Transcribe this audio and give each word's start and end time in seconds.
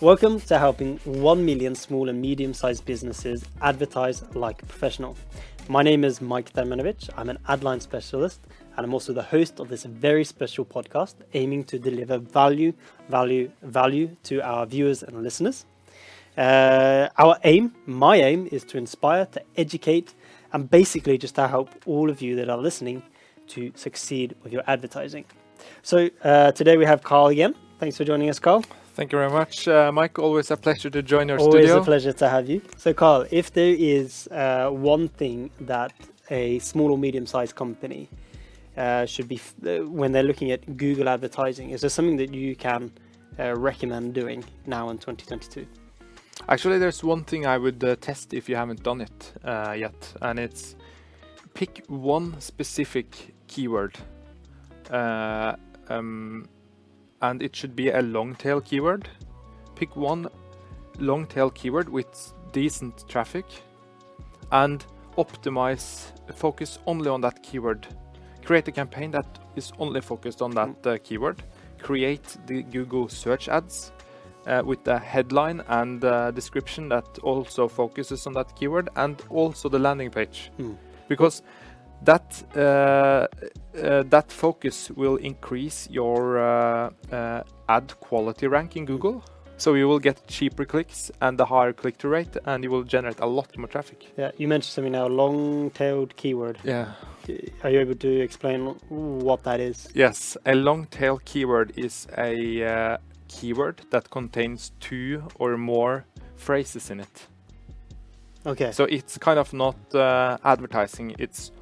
Welcome 0.00 0.40
to 0.40 0.58
helping 0.58 0.96
1 1.04 1.44
million 1.44 1.74
small 1.74 2.08
and 2.08 2.22
medium 2.22 2.54
sized 2.54 2.86
businesses 2.86 3.44
advertise 3.60 4.22
like 4.34 4.62
a 4.62 4.64
professional. 4.64 5.14
My 5.68 5.82
name 5.82 6.04
is 6.04 6.22
Mike 6.22 6.54
Dermanovic. 6.54 7.10
I'm 7.18 7.28
an 7.28 7.36
Adline 7.48 7.80
specialist 7.80 8.40
and 8.78 8.86
I'm 8.86 8.94
also 8.94 9.12
the 9.12 9.22
host 9.22 9.60
of 9.60 9.68
this 9.68 9.84
very 9.84 10.24
special 10.24 10.64
podcast 10.64 11.16
aiming 11.34 11.64
to 11.64 11.78
deliver 11.78 12.16
value, 12.16 12.72
value, 13.10 13.52
value 13.60 14.16
to 14.22 14.40
our 14.40 14.64
viewers 14.64 15.02
and 15.02 15.22
listeners. 15.22 15.66
Uh, 16.34 17.10
our 17.18 17.36
aim, 17.44 17.74
my 17.84 18.16
aim, 18.16 18.48
is 18.50 18.64
to 18.64 18.78
inspire, 18.78 19.26
to 19.26 19.42
educate, 19.58 20.14
and 20.54 20.70
basically 20.70 21.18
just 21.18 21.34
to 21.34 21.46
help 21.46 21.68
all 21.84 22.08
of 22.08 22.22
you 22.22 22.36
that 22.36 22.48
are 22.48 22.56
listening 22.56 23.02
to 23.48 23.70
succeed 23.74 24.34
with 24.42 24.50
your 24.50 24.62
advertising. 24.66 25.26
So 25.82 26.08
uh, 26.24 26.52
today 26.52 26.78
we 26.78 26.86
have 26.86 27.02
Carl 27.02 27.26
again. 27.26 27.54
Thanks 27.78 27.98
for 27.98 28.04
joining 28.04 28.30
us, 28.30 28.38
Carl. 28.38 28.64
Thank 28.94 29.12
you 29.12 29.18
very 29.18 29.30
much, 29.30 29.68
uh, 29.68 29.90
Mike. 29.92 30.18
Always 30.18 30.50
a 30.50 30.56
pleasure 30.56 30.90
to 30.90 31.02
join 31.02 31.28
your 31.28 31.38
Always 31.38 31.64
studio. 31.64 31.80
a 31.80 31.84
pleasure 31.84 32.12
to 32.12 32.28
have 32.28 32.48
you. 32.48 32.60
So, 32.76 32.92
Carl, 32.92 33.24
if 33.30 33.52
there 33.52 33.74
is 33.78 34.26
uh, 34.28 34.68
one 34.70 35.08
thing 35.08 35.50
that 35.60 35.92
a 36.30 36.58
small 36.58 36.90
or 36.90 36.98
medium-sized 36.98 37.54
company 37.54 38.08
uh, 38.76 39.06
should 39.06 39.28
be 39.28 39.36
f- 39.36 39.54
uh, 39.66 39.84
when 39.88 40.12
they're 40.12 40.24
looking 40.24 40.50
at 40.50 40.76
Google 40.76 41.08
advertising, 41.08 41.70
is 41.70 41.80
there 41.80 41.90
something 41.90 42.16
that 42.16 42.34
you 42.34 42.56
can 42.56 42.90
uh, 43.38 43.54
recommend 43.56 44.12
doing 44.14 44.44
now 44.66 44.90
in 44.90 44.98
2022? 44.98 45.66
Actually, 46.48 46.78
there's 46.78 47.04
one 47.04 47.22
thing 47.24 47.46
I 47.46 47.58
would 47.58 47.82
uh, 47.84 47.96
test 48.00 48.34
if 48.34 48.48
you 48.48 48.56
haven't 48.56 48.82
done 48.82 49.00
it 49.02 49.32
uh, 49.44 49.72
yet, 49.78 50.14
and 50.20 50.38
it's 50.38 50.74
pick 51.54 51.84
one 51.86 52.40
specific 52.40 53.34
keyword, 53.46 53.96
uh, 54.90 55.54
um, 55.88 56.48
and 57.22 57.42
it 57.42 57.54
should 57.54 57.76
be 57.76 57.90
a 57.90 58.02
long 58.02 58.34
tail 58.34 58.60
keyword. 58.60 59.08
Pick 59.74 59.96
one 59.96 60.28
long 60.98 61.26
tail 61.26 61.50
keyword 61.50 61.88
with 61.88 62.32
decent 62.52 63.08
traffic, 63.08 63.46
and 64.52 64.84
optimize, 65.16 66.12
focus 66.34 66.78
only 66.86 67.08
on 67.08 67.20
that 67.20 67.42
keyword. 67.42 67.86
Create 68.44 68.68
a 68.68 68.72
campaign 68.72 69.10
that 69.10 69.38
is 69.56 69.72
only 69.78 70.00
focused 70.00 70.42
on 70.42 70.50
that 70.52 70.86
uh, 70.86 70.98
keyword. 71.02 71.42
Create 71.78 72.36
the 72.46 72.62
Google 72.62 73.08
search 73.08 73.48
ads 73.48 73.92
uh, 74.46 74.62
with 74.64 74.82
the 74.84 74.98
headline 74.98 75.62
and 75.68 76.04
uh, 76.04 76.30
description 76.30 76.88
that 76.88 77.18
also 77.22 77.68
focuses 77.68 78.26
on 78.26 78.32
that 78.34 78.54
keyword 78.56 78.88
and 78.96 79.22
also 79.30 79.68
the 79.68 79.78
landing 79.78 80.10
page 80.10 80.50
Hmm. 80.56 80.72
because 81.08 81.42
that 82.04 82.42
uh, 82.56 82.60
uh, 82.60 84.02
that 84.08 84.32
focus 84.32 84.90
will 84.96 85.16
increase 85.16 85.88
your 85.90 86.38
uh, 86.38 86.90
uh, 87.12 87.42
ad 87.68 87.92
quality 88.00 88.46
rank 88.46 88.76
in 88.76 88.84
Google 88.86 89.22
so 89.56 89.74
you 89.74 89.86
will 89.86 89.98
get 89.98 90.26
cheaper 90.26 90.64
clicks 90.64 91.10
and 91.20 91.38
a 91.38 91.44
higher 91.44 91.74
click-through 91.74 92.10
rate 92.12 92.36
and 92.46 92.64
you 92.64 92.70
will 92.70 92.82
generate 92.84 93.20
a 93.20 93.26
lot 93.26 93.56
more 93.58 93.68
traffic 93.68 94.06
Yeah, 94.16 94.30
you 94.38 94.48
mentioned 94.48 94.72
something 94.72 94.92
now, 94.92 95.06
long-tailed 95.06 96.16
keyword. 96.16 96.56
yeah 96.64 96.92
Are 97.62 97.68
you 97.70 97.80
able 97.80 97.94
to 97.96 98.20
explain 98.22 98.74
what 98.88 99.42
that 99.44 99.60
is? 99.60 99.88
yes 99.94 100.36
a 100.46 100.54
long 100.54 100.86
tail 100.86 101.20
keyword 101.26 101.72
is 101.76 102.06
a 102.16 102.64
uh, 102.64 102.96
keyword 103.28 103.82
that 103.90 104.08
contains 104.10 104.72
two 104.80 105.22
or 105.38 105.58
more 105.58 106.04
phrases 106.36 106.90
in 106.90 107.00
it 107.00 107.28
Okay. 108.46 108.72
So 108.72 108.84
it's 108.84 109.18
kind 109.18 109.38
of 109.38 109.52
not 109.52 109.76
uh, 109.94 110.38
advertising. 110.44 111.14
It's 111.18 111.52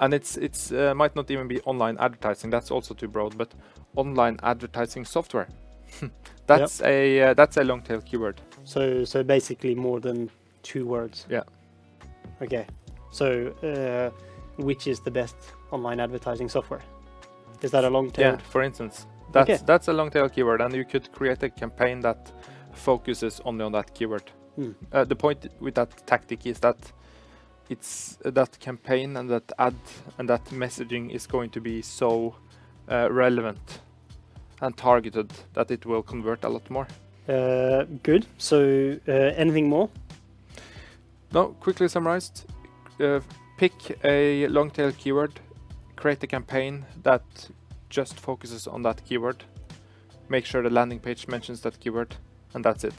and 0.00 0.14
it's 0.14 0.36
it's 0.36 0.72
uh, 0.72 0.94
might 0.94 1.16
not 1.16 1.30
even 1.30 1.48
be 1.48 1.60
online 1.62 1.96
advertising. 1.98 2.50
That's 2.50 2.70
also 2.70 2.94
too 2.94 3.08
broad. 3.08 3.36
But 3.36 3.54
online 3.96 4.38
advertising 4.42 5.04
software. 5.04 5.48
that's 6.46 6.80
a 6.82 7.20
uh, 7.22 7.34
that's 7.34 7.56
a 7.56 7.64
long 7.64 7.82
tail 7.82 8.00
keyword. 8.00 8.40
So, 8.64 9.04
so 9.04 9.22
basically 9.22 9.74
more 9.74 10.00
than 10.00 10.30
two 10.62 10.86
words. 10.86 11.26
Yeah. 11.30 11.42
Okay. 12.42 12.66
So, 13.10 13.54
uh, 13.62 14.10
which 14.62 14.86
is 14.86 15.00
the 15.00 15.10
best 15.10 15.36
online 15.70 16.00
advertising 16.00 16.48
software? 16.48 16.82
Is 17.62 17.70
that 17.70 17.84
a 17.84 17.90
long 17.90 18.10
tail? 18.10 18.32
Yeah. 18.32 18.50
For 18.50 18.62
instance, 18.62 19.06
that's 19.32 19.50
Okay. 19.50 19.62
that's 19.66 19.88
a 19.88 19.92
long 19.92 20.10
tail 20.10 20.28
keyword, 20.28 20.60
and 20.60 20.74
you 20.74 20.84
could 20.84 21.10
create 21.12 21.42
a 21.42 21.50
campaign 21.50 22.00
that 22.00 22.32
focuses 22.72 23.40
only 23.44 23.64
on 23.64 23.72
that 23.72 23.94
keyword. 23.94 24.30
Hmm. 24.56 24.72
Uh, 24.92 25.04
the 25.04 25.16
point 25.16 25.48
with 25.60 25.74
that 25.74 26.06
tactic 26.06 26.46
is 26.46 26.60
that 26.60 26.76
it's 27.68 28.18
uh, 28.24 28.30
that 28.30 28.58
campaign 28.60 29.16
and 29.16 29.30
that 29.30 29.52
ad 29.58 29.74
and 30.18 30.28
that 30.28 30.44
messaging 30.46 31.10
is 31.10 31.26
going 31.26 31.50
to 31.50 31.60
be 31.60 31.82
so 31.82 32.34
uh, 32.90 33.08
relevant 33.10 33.80
and 34.60 34.76
targeted 34.76 35.32
that 35.54 35.70
it 35.70 35.86
will 35.86 36.02
convert 36.02 36.44
a 36.44 36.48
lot 36.48 36.68
more. 36.70 36.86
Uh, 37.28 37.84
good. 38.02 38.26
So, 38.38 38.98
uh, 39.06 39.12
anything 39.12 39.68
more? 39.68 39.90
No, 41.32 41.48
quickly 41.60 41.88
summarized, 41.88 42.46
uh, 43.00 43.20
pick 43.58 43.98
a 44.02 44.46
long 44.48 44.70
tail 44.70 44.92
keyword, 44.92 45.38
create 45.94 46.22
a 46.22 46.26
campaign 46.26 46.86
that 47.02 47.22
just 47.90 48.18
focuses 48.18 48.66
on 48.66 48.82
that 48.82 49.04
keyword, 49.04 49.44
make 50.30 50.46
sure 50.46 50.62
the 50.62 50.70
landing 50.70 51.00
page 51.00 51.28
mentions 51.28 51.60
that 51.60 51.78
keyword, 51.80 52.16
and 52.54 52.64
that's 52.64 52.84
it. 52.84 52.94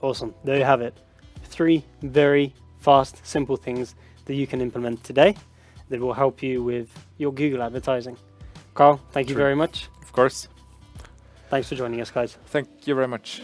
Awesome. 0.00 0.34
There 0.44 0.58
you 0.58 0.64
have 0.64 0.80
it. 0.80 0.96
Three 1.44 1.84
very 2.02 2.54
fast, 2.84 3.26
simple 3.26 3.56
things 3.56 3.94
that 4.26 4.34
you 4.34 4.46
can 4.46 4.60
implement 4.60 5.02
today 5.02 5.34
that 5.88 6.00
will 6.00 6.12
help 6.12 6.42
you 6.42 6.62
with 6.62 6.88
your 7.18 7.32
Google 7.32 7.62
advertising. 7.62 8.16
Carl, 8.74 9.00
thank 9.12 9.28
you 9.28 9.34
very 9.34 9.56
much. 9.56 9.88
Of 10.02 10.12
course. 10.12 10.48
Thanks 11.50 11.68
for 11.68 11.76
joining 11.76 12.00
us, 12.00 12.10
guys. 12.10 12.36
Thank 12.46 12.86
you 12.86 12.94
very 12.94 13.08
much. 13.08 13.42